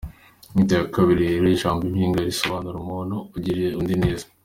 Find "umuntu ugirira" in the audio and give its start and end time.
2.83-3.75